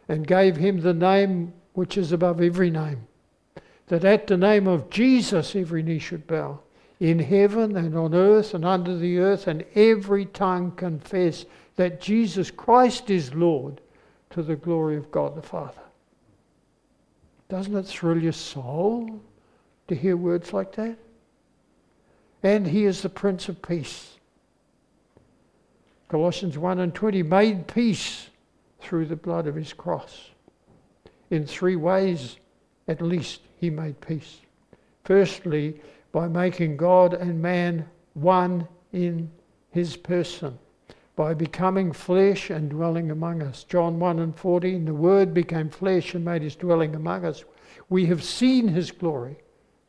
and 0.08 0.26
gave 0.26 0.56
him 0.56 0.80
the 0.80 0.92
name 0.92 1.54
which 1.72 1.96
is 1.96 2.12
above 2.12 2.42
every 2.42 2.68
name, 2.68 3.06
that 3.86 4.04
at 4.04 4.26
the 4.26 4.36
name 4.36 4.66
of 4.66 4.90
Jesus 4.90 5.56
every 5.56 5.82
knee 5.82 5.98
should 5.98 6.26
bow, 6.26 6.60
in 7.00 7.18
heaven 7.18 7.76
and 7.76 7.96
on 7.96 8.14
earth 8.14 8.54
and 8.54 8.64
under 8.64 8.96
the 8.96 9.18
earth, 9.18 9.46
and 9.46 9.64
every 9.74 10.26
tongue 10.26 10.70
confess 10.72 11.46
that 11.76 12.00
Jesus 12.00 12.50
Christ 12.50 13.10
is 13.10 13.34
Lord 13.34 13.80
to 14.30 14.42
the 14.42 14.56
glory 14.56 14.96
of 14.96 15.10
God 15.10 15.34
the 15.34 15.42
Father. 15.42 15.80
Doesn't 17.48 17.74
it 17.76 17.86
thrill 17.86 18.22
your 18.22 18.32
soul 18.32 19.20
to 19.88 19.94
hear 19.94 20.16
words 20.16 20.52
like 20.52 20.72
that? 20.76 20.96
and 22.42 22.66
he 22.66 22.84
is 22.84 23.02
the 23.02 23.08
Prince 23.08 23.48
of 23.48 23.60
Peace. 23.60 24.16
Colossians 26.08 26.58
1 26.58 26.80
and 26.80 26.94
20 26.94 27.22
made 27.22 27.66
peace 27.66 28.28
through 28.80 29.06
the 29.06 29.16
blood 29.16 29.46
of 29.46 29.54
his 29.54 29.72
cross. 29.72 30.30
In 31.30 31.46
three 31.46 31.76
ways, 31.76 32.36
at 32.88 33.00
least, 33.00 33.42
he 33.58 33.70
made 33.70 34.00
peace. 34.00 34.40
Firstly, 35.04 35.80
by 36.12 36.28
making 36.28 36.76
God 36.76 37.14
and 37.14 37.40
man 37.40 37.88
one 38.14 38.66
in 38.92 39.30
his 39.70 39.96
person, 39.96 40.58
by 41.16 41.34
becoming 41.34 41.92
flesh 41.92 42.50
and 42.50 42.70
dwelling 42.70 43.10
among 43.10 43.42
us. 43.42 43.64
John 43.64 43.98
1 43.98 44.18
and 44.18 44.36
14, 44.36 44.84
the 44.84 44.94
Word 44.94 45.32
became 45.32 45.70
flesh 45.70 46.14
and 46.14 46.24
made 46.24 46.42
his 46.42 46.56
dwelling 46.56 46.94
among 46.94 47.24
us. 47.24 47.44
We 47.88 48.06
have 48.06 48.22
seen 48.22 48.68
his 48.68 48.90
glory 48.90 49.38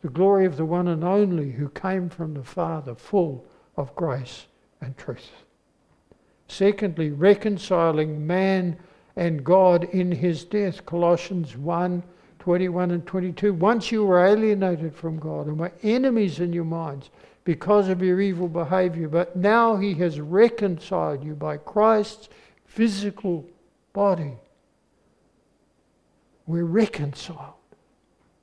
the 0.01 0.09
glory 0.09 0.45
of 0.45 0.57
the 0.57 0.65
one 0.65 0.87
and 0.87 1.03
only 1.03 1.51
who 1.51 1.69
came 1.69 2.09
from 2.09 2.33
the 2.33 2.43
Father, 2.43 2.95
full 2.95 3.45
of 3.77 3.95
grace 3.95 4.47
and 4.81 4.97
truth. 4.97 5.29
Secondly, 6.47 7.11
reconciling 7.11 8.25
man 8.25 8.77
and 9.15 9.43
God 9.43 9.83
in 9.85 10.11
his 10.11 10.43
death. 10.43 10.85
Colossians 10.85 11.55
1 11.55 12.03
21 12.41 12.89
and 12.89 13.05
22. 13.05 13.53
Once 13.53 13.91
you 13.91 14.03
were 14.03 14.25
alienated 14.25 14.95
from 14.95 15.19
God 15.19 15.45
and 15.45 15.59
were 15.59 15.71
enemies 15.83 16.39
in 16.39 16.51
your 16.51 16.65
minds 16.65 17.11
because 17.43 17.87
of 17.87 18.01
your 18.01 18.19
evil 18.19 18.47
behavior, 18.47 19.07
but 19.07 19.35
now 19.35 19.77
he 19.77 19.93
has 19.93 20.19
reconciled 20.19 21.23
you 21.23 21.35
by 21.35 21.57
Christ's 21.57 22.29
physical 22.65 23.45
body. 23.93 24.33
We're 26.47 26.63
reconciled 26.63 27.53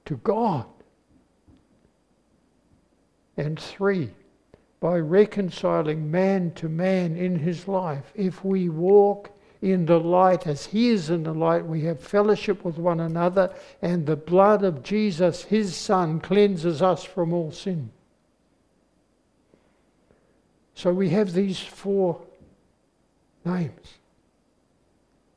to 0.05 0.17
God. 0.19 0.67
And 3.37 3.59
three, 3.59 4.11
by 4.79 4.99
reconciling 4.99 6.09
man 6.09 6.53
to 6.53 6.69
man 6.69 7.17
in 7.17 7.37
his 7.37 7.67
life. 7.67 8.13
If 8.15 8.45
we 8.45 8.69
walk 8.69 9.33
in 9.61 9.87
the 9.87 9.99
light 9.99 10.47
as 10.47 10.67
he 10.67 10.89
is 10.89 11.11
in 11.11 11.25
the 11.25 11.33
light, 11.35 11.67
we 11.67 11.83
have 11.83 12.01
fellowship 12.01 12.65
with 12.65 12.79
one 12.79 13.01
another, 13.01 13.53
and 13.83 14.07
the 14.07 14.17
blood 14.17 14.63
of 14.63 14.83
Jesus, 14.83 15.45
his 15.45 15.75
Son, 15.75 16.21
cleanses 16.21 16.81
us 16.81 17.03
from 17.03 17.33
all 17.33 17.51
sin. 17.51 17.91
So 20.75 20.93
we 20.93 21.09
have 21.11 21.33
these 21.33 21.59
four 21.59 22.21
names 23.45 23.95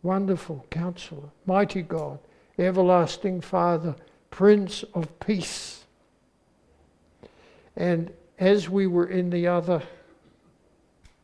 Wonderful 0.04 0.66
Counselor, 0.70 1.30
Mighty 1.46 1.82
God, 1.82 2.20
Everlasting 2.58 3.42
Father, 3.42 3.96
Prince 4.30 4.84
of 4.94 5.20
Peace. 5.20 5.86
And 7.76 8.12
as 8.40 8.70
we 8.70 8.88
were 8.88 9.08
in 9.08 9.30
the 9.30 9.48
other 9.48 9.82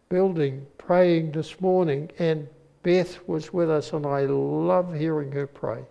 building 0.10 0.66
praying 0.78 1.32
this 1.32 1.60
morning, 1.60 2.10
and 2.18 2.48
Beth 2.88 3.20
was 3.28 3.52
with 3.52 3.70
us, 3.70 3.92
and 3.92 4.06
I 4.06 4.22
love 4.22 4.96
hearing 4.96 5.34
her 5.34 5.46
pray. 5.46 5.84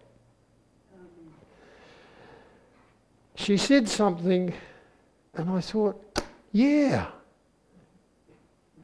She 3.34 3.58
said 3.58 3.86
something, 3.86 4.54
and 5.34 5.50
I 5.50 5.60
thought, 5.60 6.02
yeah. 6.52 7.08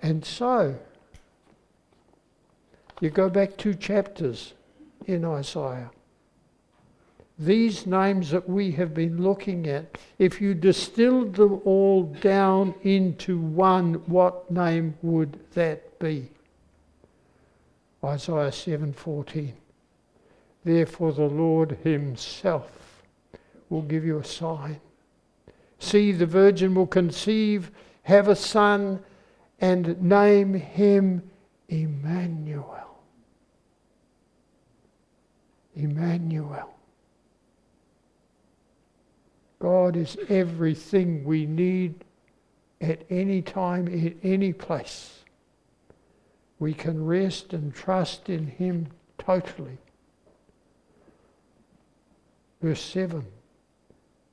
And 0.03 0.23
so, 0.23 0.79
you 3.01 3.09
go 3.09 3.31
back 3.31 3.57
two 3.57 3.73
chapters 3.73 4.53
in 5.07 5.25
Isaiah 5.25 5.91
these 7.39 7.87
names 7.87 8.31
that 8.31 8.47
we 8.47 8.73
have 8.73 8.93
been 8.93 9.23
looking 9.23 9.67
at, 9.67 9.97
if 10.19 10.39
you 10.39 10.53
distilled 10.53 11.35
them 11.35 11.63
all 11.65 12.03
down 12.05 12.75
into 12.83 13.39
one, 13.39 13.95
what 14.07 14.51
name 14.51 14.95
would 15.01 15.41
that 15.55 15.99
be? 15.99 16.31
Isaiah 18.05 18.51
7:14. 18.51 19.55
Therefore 20.65 21.13
the 21.13 21.29
Lord 21.29 21.79
himself 21.83 23.03
will 23.69 23.83
give 23.83 24.05
you 24.05 24.19
a 24.19 24.25
sign. 24.25 24.81
See 25.79 26.13
the 26.13 26.27
virgin 26.27 26.75
will 26.75 26.87
conceive, 26.87 27.71
have 28.03 28.29
a 28.29 28.37
son 28.37 29.03
and 29.61 30.01
name 30.03 30.55
him 30.55 31.31
Emmanuel. 31.69 32.99
Emmanuel. 35.75 36.75
God 39.59 39.97
is 39.97 40.17
everything 40.29 41.25
we 41.25 41.47
need 41.47 42.05
at 42.81 43.03
any 43.09 43.41
time, 43.41 43.87
in 43.87 44.19
any 44.25 44.53
place. 44.53 45.22
We 46.63 46.75
can 46.75 47.05
rest 47.05 47.55
and 47.55 47.75
trust 47.75 48.29
in 48.29 48.47
Him 48.47 48.87
totally. 49.19 49.79
Verse 52.61 52.81
7 52.81 53.27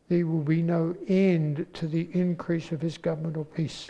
There 0.10 0.28
will 0.28 0.44
be 0.44 0.62
no 0.62 0.96
end 1.08 1.66
to 1.74 1.88
the 1.88 2.08
increase 2.14 2.72
of 2.72 2.82
His 2.82 3.00
governmental 3.00 3.46
peace. 3.46 3.90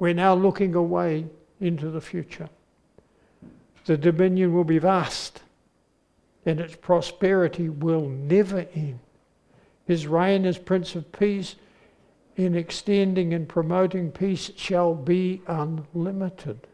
We're 0.00 0.14
now 0.14 0.34
looking 0.34 0.74
away 0.74 1.26
into 1.60 1.90
the 1.90 2.00
future. 2.00 2.48
The 3.84 3.96
dominion 3.96 4.52
will 4.52 4.64
be 4.64 4.80
vast, 4.80 5.42
and 6.44 6.58
its 6.58 6.74
prosperity 6.74 7.68
will 7.68 8.08
never 8.08 8.66
end. 8.74 8.98
His 9.86 10.08
reign 10.08 10.44
as 10.44 10.58
Prince 10.58 10.96
of 10.96 11.12
Peace 11.12 11.54
in 12.34 12.56
extending 12.56 13.32
and 13.32 13.48
promoting 13.48 14.10
peace 14.10 14.50
shall 14.56 14.92
be 14.92 15.40
unlimited. 15.46 16.66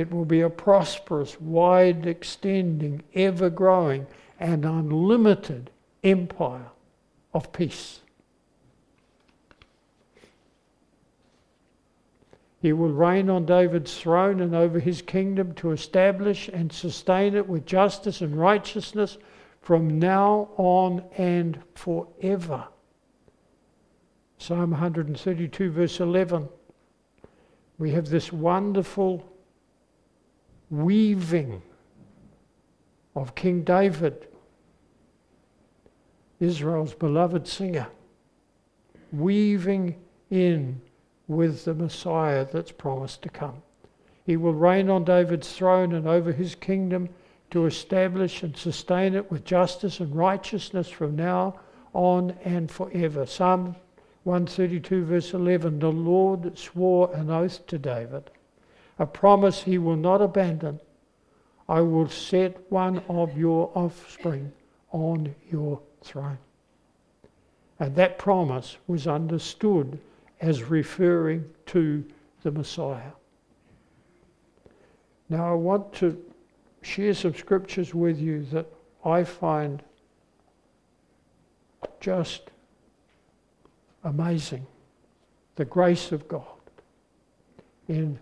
It 0.00 0.10
will 0.10 0.24
be 0.24 0.40
a 0.40 0.48
prosperous, 0.48 1.38
wide 1.38 2.06
extending, 2.06 3.02
ever 3.12 3.50
growing, 3.50 4.06
and 4.38 4.64
unlimited 4.64 5.70
empire 6.02 6.70
of 7.34 7.52
peace. 7.52 8.00
He 12.62 12.72
will 12.72 12.88
reign 12.88 13.28
on 13.28 13.44
David's 13.44 13.94
throne 13.94 14.40
and 14.40 14.54
over 14.54 14.78
his 14.78 15.02
kingdom 15.02 15.52
to 15.56 15.70
establish 15.70 16.48
and 16.48 16.72
sustain 16.72 17.34
it 17.34 17.46
with 17.46 17.66
justice 17.66 18.22
and 18.22 18.34
righteousness 18.34 19.18
from 19.60 19.98
now 19.98 20.48
on 20.56 21.04
and 21.18 21.60
forever. 21.74 22.64
Psalm 24.38 24.70
132, 24.70 25.70
verse 25.70 26.00
11. 26.00 26.48
We 27.76 27.90
have 27.90 28.08
this 28.08 28.32
wonderful 28.32 29.30
weaving 30.70 31.62
of 33.14 33.34
King 33.34 33.62
David, 33.62 34.28
Israel's 36.38 36.94
beloved 36.94 37.46
singer, 37.46 37.88
weaving 39.12 39.96
in 40.30 40.80
with 41.26 41.64
the 41.64 41.74
Messiah 41.74 42.46
that's 42.50 42.72
promised 42.72 43.22
to 43.22 43.28
come. 43.28 43.62
He 44.24 44.36
will 44.36 44.54
reign 44.54 44.88
on 44.88 45.04
David's 45.04 45.52
throne 45.52 45.92
and 45.92 46.06
over 46.06 46.32
his 46.32 46.54
kingdom 46.54 47.08
to 47.50 47.66
establish 47.66 48.42
and 48.42 48.56
sustain 48.56 49.14
it 49.14 49.30
with 49.30 49.44
justice 49.44 50.00
and 50.00 50.14
righteousness 50.14 50.88
from 50.88 51.16
now 51.16 51.58
on 51.92 52.36
and 52.44 52.70
forever. 52.70 53.26
Psalm 53.26 53.74
132, 54.24 55.04
verse 55.04 55.34
11 55.34 55.78
The 55.78 55.90
Lord 55.90 56.56
swore 56.56 57.12
an 57.14 57.30
oath 57.30 57.66
to 57.66 57.78
David, 57.78 58.30
a 59.00 59.06
promise 59.06 59.62
he 59.62 59.78
will 59.78 59.96
not 59.96 60.20
abandon. 60.20 60.78
I 61.68 61.80
will 61.80 62.08
set 62.08 62.70
one 62.70 62.98
of 63.08 63.36
your 63.36 63.72
offspring 63.74 64.52
on 64.92 65.34
your 65.50 65.80
throne. 66.02 66.38
And 67.78 67.96
that 67.96 68.18
promise 68.18 68.76
was 68.86 69.06
understood 69.06 69.98
as 70.42 70.64
referring 70.64 71.46
to 71.66 72.04
the 72.42 72.50
Messiah. 72.50 73.12
Now, 75.30 75.50
I 75.50 75.54
want 75.54 75.94
to 75.94 76.22
share 76.82 77.14
some 77.14 77.34
scriptures 77.34 77.94
with 77.94 78.20
you 78.20 78.44
that 78.52 78.66
I 79.02 79.24
find 79.24 79.82
just 82.00 82.50
amazing. 84.04 84.66
The 85.56 85.64
grace 85.64 86.12
of 86.12 86.28
God. 86.28 86.44
In 87.88 88.18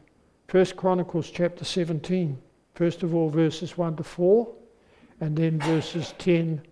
1 0.50 0.64
Chronicles 0.76 1.30
chapter 1.30 1.62
17, 1.62 2.38
first 2.74 3.02
of 3.02 3.14
all, 3.14 3.28
verses 3.28 3.76
1 3.76 3.96
to 3.96 4.02
4, 4.02 4.50
and 5.20 5.36
then 5.36 5.60
verses 5.60 6.14
10 6.16 6.62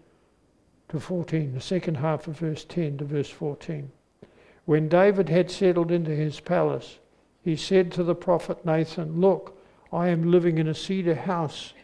to 0.88 0.98
14, 0.98 1.52
the 1.52 1.60
second 1.60 1.94
half 1.94 2.26
of 2.26 2.38
verse 2.38 2.64
10 2.64 2.96
to 2.96 3.04
verse 3.04 3.28
14. 3.28 3.92
When 4.64 4.88
David 4.88 5.28
had 5.28 5.50
settled 5.50 5.90
into 5.92 6.12
his 6.12 6.40
palace, 6.40 7.00
he 7.42 7.54
said 7.54 7.92
to 7.92 8.02
the 8.02 8.14
prophet 8.14 8.64
Nathan, 8.64 9.20
Look, 9.20 9.60
I 9.92 10.08
am 10.08 10.30
living 10.30 10.56
in 10.56 10.68
a 10.68 10.74
cedar 10.74 11.14
house, 11.14 11.74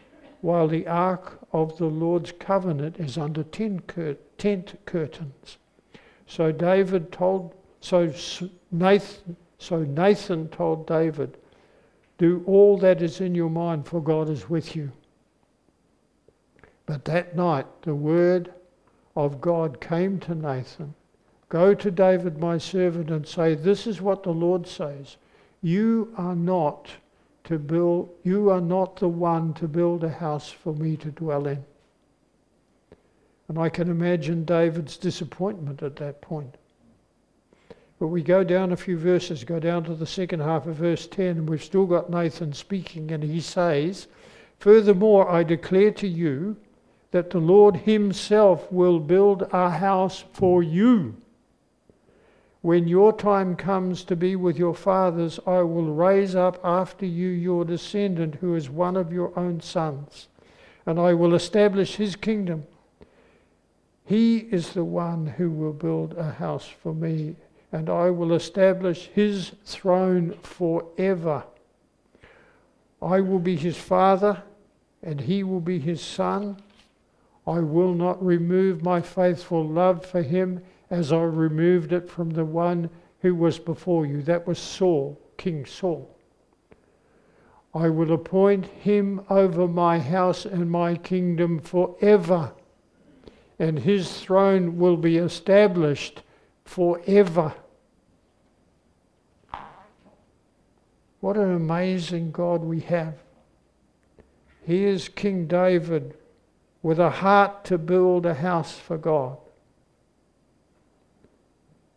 while 0.41 0.69
the 0.69 0.87
ark 0.87 1.41
of 1.53 1.77
the 1.77 1.87
Lord's 1.87 2.33
covenant 2.33 2.99
is 3.01 3.19
under 3.19 3.43
tent 3.43 3.87
curtains. 4.87 5.59
So 6.27 6.53
David 6.53 7.13
told, 7.13 7.55
so 7.83 8.11
Nathan, 8.71 9.37
so 9.59 9.81
Nathan 9.81 10.49
told 10.49 10.87
David, 10.87 11.37
Do 12.23 12.45
all 12.47 12.79
that 12.79 13.03
is 13.03 13.21
in 13.21 13.35
your 13.35 13.51
mind, 13.51 13.85
for 13.85 14.01
God 14.01 14.29
is 14.29 14.49
with 14.49 14.77
you. 14.77 14.93
But 16.87 17.05
that 17.07 17.35
night 17.35 17.67
the 17.83 17.97
word 17.97 18.55
of 19.17 19.41
God 19.41 19.81
came 19.81 20.21
to 20.21 20.37
Nathan 20.37 20.95
Go 21.49 21.75
to 21.75 21.91
David, 21.91 22.39
my 22.39 22.59
servant, 22.59 23.11
and 23.11 23.27
say, 23.27 23.57
This 23.57 23.89
is 23.89 24.01
what 24.01 24.23
the 24.23 24.31
Lord 24.31 24.69
says. 24.69 25.17
You 25.63 26.15
are 26.17 26.37
not 26.37 26.91
to 27.43 27.59
build, 27.59 28.11
you 28.23 28.51
are 28.51 28.61
not 28.61 28.95
the 29.01 29.09
one 29.09 29.53
to 29.55 29.67
build 29.67 30.05
a 30.05 30.09
house 30.09 30.49
for 30.49 30.73
me 30.75 30.97
to 30.99 31.11
dwell 31.11 31.49
in. 31.49 31.65
And 33.49 33.59
I 33.59 33.69
can 33.69 33.91
imagine 33.91 34.45
David's 34.45 34.97
disappointment 34.97 35.83
at 35.83 35.97
that 35.97 36.21
point. 36.21 36.57
But 38.03 38.09
we 38.09 38.25
go 38.25 38.43
down 38.43 38.73
a 38.73 38.77
few 38.77 38.99
verses, 38.99 39.45
go 39.45 39.61
down 39.61 39.85
to 39.85 39.95
the 39.95 40.07
second 40.07 40.41
half 40.41 40.67
of 40.67 40.75
verse 40.75 41.07
10, 41.07 41.25
and 41.25 41.49
we've 41.49 41.63
still 41.63 41.87
got 41.87 42.11
Nathan 42.11 42.53
speaking, 42.53 43.13
and 43.13 43.23
he 43.23 43.41
says, 43.41 44.09
Furthermore, 44.59 45.31
I 45.31 45.45
declare 45.45 45.93
to 45.93 46.09
you 46.09 46.57
that 47.13 47.31
the 47.31 47.39
Lord 47.39 47.77
Himself 47.77 48.67
will 48.73 48.99
build 48.99 49.47
a 49.53 49.71
house 49.71 50.25
for 50.33 50.65
you. 50.65 51.15
When 52.61 52.89
your 52.89 53.13
time 53.13 53.55
comes 53.55 54.03
to 54.07 54.17
be 54.17 54.35
with 54.35 54.59
your 54.59 54.75
fathers, 54.75 55.39
I 55.47 55.61
will 55.63 55.95
raise 55.95 56.35
up 56.35 56.59
after 56.65 57.07
you 57.07 57.29
your 57.29 57.65
descendant 57.65 58.35
who 58.41 58.57
is 58.57 58.69
one 58.69 58.97
of 58.97 59.13
your 59.13 59.33
own 59.39 59.61
sons, 59.61 60.27
and 60.87 60.99
I 60.99 61.15
will 61.15 61.37
establish 61.37 61.95
his 61.95 62.17
kingdom. 62.17 62.67
He 64.05 64.39
is 64.39 64.73
the 64.73 64.83
one 64.83 65.25
who 65.29 65.53
will 65.53 65.73
build 65.73 66.15
a 66.19 66.33
house 66.33 66.67
for 66.67 66.93
me, 66.93 67.37
and 67.73 67.89
I 67.89 68.11
will 68.11 68.35
establish 68.35 69.07
his 69.07 69.53
throne 69.65 70.37
forever. 70.43 71.45
I 73.01 73.21
will 73.21 73.39
be 73.39 73.57
his 73.57 73.77
father, 73.77 74.43
and 75.03 75.21
he 75.21 75.43
will 75.43 75.61
be 75.61 75.81
his 75.81 76.01
son. 76.01 76.59
I 77.47 77.59
will 77.61 77.95
not 77.95 78.25
remove 78.25 78.85
my 78.85 79.01
faithful 79.01 79.67
love 79.67 80.07
for 80.07 80.23
him 80.23 80.63
as 80.91 81.13
I 81.13 81.23
removed 81.23 81.93
it 81.93 82.09
from 82.09 82.31
the 82.31 82.45
one 82.45 82.91
who 83.21 83.35
was 83.35 83.59
before 83.59 84.07
you. 84.07 84.23
That 84.23 84.47
was 84.47 84.59
Saul, 84.59 85.19
King 85.39 85.65
Saul. 85.65 86.09
I 87.75 87.89
will 87.89 88.13
appoint 88.13 88.67
him 88.67 89.23
over 89.31 89.67
my 89.67 89.99
house 89.99 90.45
and 90.45 90.71
my 90.71 90.95
kingdom 90.95 91.59
forever 91.59 92.53
and 93.63 93.79
his 93.79 94.21
throne 94.21 94.77
will 94.77 94.97
be 94.97 95.19
established 95.19 96.25
forever. 96.65 97.55
What 101.23 101.37
an 101.37 101.55
amazing 101.55 102.33
God 102.33 102.65
we 102.65 102.81
have. 102.81 103.15
He 104.67 104.87
is 104.87 105.09
King 105.09 105.47
David 105.47 106.17
with 106.83 106.99
a 106.99 107.11
heart 107.11 107.65
to 107.67 107.79
build 107.79 108.27
a 108.27 108.35
house 108.35 108.77
for 108.77 108.99
God. 108.99 109.39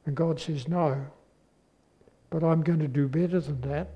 And 0.05 0.15
God 0.15 0.39
says, 0.39 0.67
No, 0.67 1.07
but 2.29 2.43
I'm 2.43 2.61
going 2.61 2.77
to 2.77 2.87
do 2.87 3.07
better 3.07 3.39
than 3.39 3.61
that. 3.61 3.87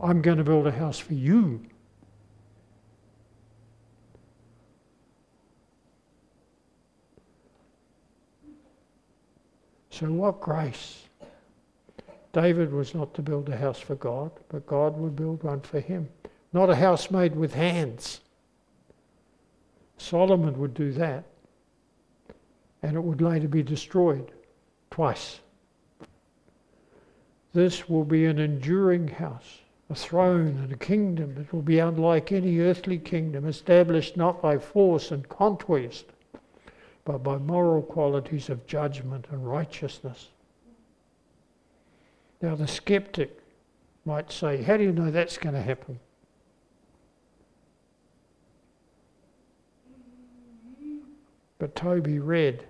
I'm 0.00 0.22
going 0.22 0.38
to 0.38 0.44
build 0.44 0.68
a 0.68 0.70
house 0.70 1.00
for 1.00 1.14
you. 1.14 1.66
So, 9.90 10.06
what 10.06 10.40
grace? 10.40 11.07
David 12.40 12.72
was 12.72 12.94
not 12.94 13.14
to 13.14 13.22
build 13.22 13.48
a 13.48 13.56
house 13.56 13.80
for 13.80 13.96
God, 13.96 14.30
but 14.48 14.64
God 14.64 14.96
would 14.96 15.16
build 15.16 15.42
one 15.42 15.60
for 15.60 15.80
him. 15.80 16.08
Not 16.52 16.70
a 16.70 16.76
house 16.76 17.10
made 17.10 17.34
with 17.34 17.52
hands. 17.52 18.20
Solomon 19.96 20.56
would 20.60 20.72
do 20.72 20.92
that, 20.92 21.24
and 22.80 22.94
it 22.96 23.02
would 23.02 23.20
later 23.20 23.48
be 23.48 23.64
destroyed 23.64 24.30
twice. 24.88 25.40
This 27.54 27.88
will 27.88 28.04
be 28.04 28.26
an 28.26 28.38
enduring 28.38 29.08
house, 29.08 29.58
a 29.90 29.96
throne 29.96 30.60
and 30.62 30.72
a 30.72 30.76
kingdom 30.76 31.34
that 31.34 31.52
will 31.52 31.62
be 31.62 31.80
unlike 31.80 32.30
any 32.30 32.60
earthly 32.60 32.98
kingdom, 32.98 33.48
established 33.48 34.16
not 34.16 34.40
by 34.40 34.58
force 34.58 35.10
and 35.10 35.28
conquest, 35.28 36.04
but 37.04 37.24
by 37.24 37.36
moral 37.36 37.82
qualities 37.82 38.48
of 38.48 38.64
judgment 38.64 39.26
and 39.32 39.44
righteousness. 39.44 40.28
Now, 42.40 42.54
the 42.54 42.68
skeptic 42.68 43.38
might 44.04 44.30
say, 44.30 44.62
How 44.62 44.76
do 44.76 44.84
you 44.84 44.92
know 44.92 45.10
that's 45.10 45.38
going 45.38 45.54
to 45.54 45.62
happen? 45.62 45.98
But 51.58 51.74
Toby 51.74 52.20
read, 52.20 52.64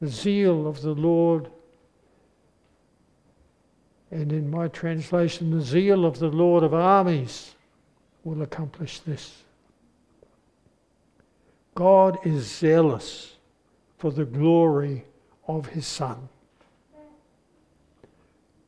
The 0.00 0.08
zeal 0.08 0.66
of 0.66 0.82
the 0.82 0.94
Lord, 0.94 1.48
and 4.10 4.30
in 4.30 4.50
my 4.50 4.68
translation, 4.68 5.50
the 5.50 5.62
zeal 5.62 6.04
of 6.04 6.18
the 6.18 6.28
Lord 6.28 6.62
of 6.62 6.74
armies 6.74 7.54
will 8.24 8.42
accomplish 8.42 9.00
this. 9.00 9.42
God 11.74 12.18
is 12.26 12.44
zealous 12.44 13.36
for 13.96 14.12
the 14.12 14.26
glory 14.26 15.06
of 15.48 15.66
his 15.66 15.86
Son. 15.86 16.28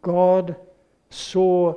God 0.04 0.54
saw 1.08 1.74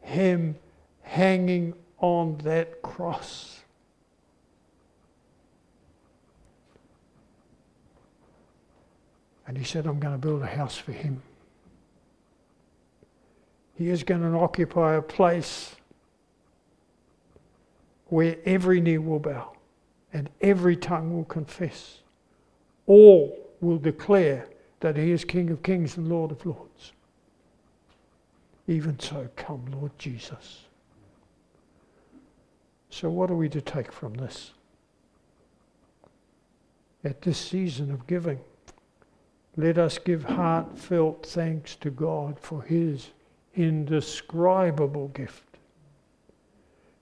him 0.00 0.56
hanging 1.02 1.74
on 2.00 2.36
that 2.38 2.82
cross. 2.82 3.60
And 9.46 9.56
he 9.56 9.64
said, 9.64 9.86
I'm 9.86 10.00
going 10.00 10.12
to 10.12 10.18
build 10.18 10.42
a 10.42 10.46
house 10.46 10.76
for 10.76 10.92
him. 10.92 11.22
He 13.76 13.90
is 13.90 14.02
going 14.02 14.22
to 14.22 14.36
occupy 14.36 14.96
a 14.96 15.02
place 15.02 15.76
where 18.06 18.36
every 18.44 18.80
knee 18.80 18.98
will 18.98 19.20
bow 19.20 19.52
and 20.12 20.28
every 20.40 20.76
tongue 20.76 21.16
will 21.16 21.24
confess. 21.24 22.00
All 22.86 23.38
will 23.60 23.78
declare 23.78 24.48
that 24.80 24.96
he 24.96 25.12
is 25.12 25.24
King 25.24 25.50
of 25.50 25.62
kings 25.62 25.96
and 25.96 26.08
Lord 26.08 26.32
of 26.32 26.44
lords. 26.44 26.92
Even 28.68 29.00
so, 29.00 29.26
come, 29.34 29.64
Lord 29.72 29.98
Jesus. 29.98 30.64
So, 32.90 33.08
what 33.08 33.30
are 33.30 33.34
we 33.34 33.48
to 33.48 33.62
take 33.62 33.90
from 33.90 34.14
this? 34.14 34.52
At 37.02 37.22
this 37.22 37.38
season 37.38 37.90
of 37.90 38.06
giving, 38.06 38.38
let 39.56 39.78
us 39.78 39.98
give 39.98 40.22
heartfelt 40.22 41.24
thanks 41.26 41.76
to 41.76 41.90
God 41.90 42.38
for 42.38 42.62
his 42.62 43.08
indescribable 43.54 45.08
gift. 45.08 45.44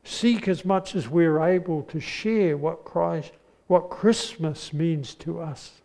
Seek 0.04 0.46
as 0.46 0.64
much 0.64 0.94
as 0.94 1.08
we're 1.08 1.40
able 1.40 1.82
to 1.82 1.98
share 1.98 2.56
what 2.56 2.84
Christ, 2.84 3.32
what 3.66 3.90
Christmas 3.90 4.72
means 4.72 5.16
to 5.16 5.40
us. 5.40 5.82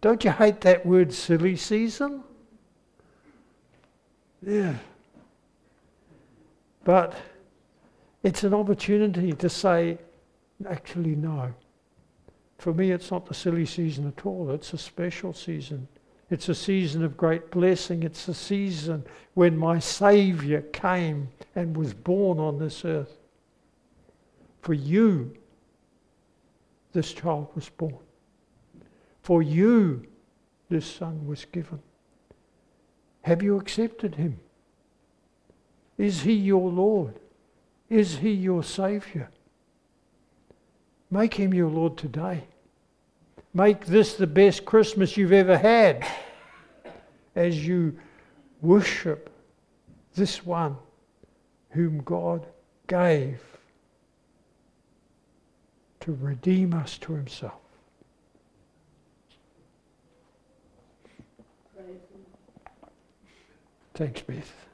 Don't 0.00 0.24
you 0.24 0.32
hate 0.32 0.62
that 0.62 0.84
word 0.84 1.12
silly 1.12 1.54
season? 1.54 2.24
Yeah. 4.46 4.76
But 6.84 7.14
it's 8.22 8.44
an 8.44 8.54
opportunity 8.54 9.32
to 9.32 9.48
say, 9.50 9.98
actually, 10.68 11.16
no. 11.16 11.52
For 12.58 12.72
me, 12.72 12.92
it's 12.92 13.10
not 13.10 13.26
the 13.26 13.34
silly 13.34 13.66
season 13.66 14.06
at 14.06 14.24
all. 14.24 14.50
It's 14.52 14.72
a 14.72 14.78
special 14.78 15.32
season. 15.32 15.88
It's 16.30 16.48
a 16.48 16.54
season 16.54 17.04
of 17.04 17.16
great 17.16 17.50
blessing. 17.50 18.04
It's 18.04 18.28
a 18.28 18.34
season 18.34 19.04
when 19.34 19.58
my 19.58 19.80
Saviour 19.80 20.62
came 20.72 21.28
and 21.56 21.76
was 21.76 21.92
born 21.92 22.38
on 22.38 22.58
this 22.58 22.84
earth. 22.84 23.18
For 24.62 24.74
you, 24.74 25.36
this 26.92 27.12
child 27.12 27.48
was 27.54 27.68
born. 27.68 27.98
For 29.22 29.42
you, 29.42 30.06
this 30.68 30.86
son 30.86 31.26
was 31.26 31.44
given. 31.46 31.80
Have 33.26 33.42
you 33.42 33.56
accepted 33.56 34.14
him? 34.14 34.38
Is 35.98 36.20
he 36.20 36.32
your 36.32 36.70
Lord? 36.70 37.18
Is 37.90 38.18
he 38.18 38.30
your 38.30 38.62
Saviour? 38.62 39.30
Make 41.10 41.34
him 41.34 41.52
your 41.52 41.68
Lord 41.68 41.96
today. 41.96 42.44
Make 43.52 43.86
this 43.86 44.14
the 44.14 44.28
best 44.28 44.64
Christmas 44.64 45.16
you've 45.16 45.32
ever 45.32 45.58
had 45.58 46.06
as 47.34 47.66
you 47.66 47.98
worship 48.62 49.28
this 50.14 50.46
one 50.46 50.76
whom 51.70 52.02
God 52.04 52.46
gave 52.86 53.42
to 55.98 56.16
redeem 56.20 56.74
us 56.74 56.96
to 56.98 57.14
himself. 57.14 57.65
Thanks, 63.96 64.20
Beth. 64.20 64.65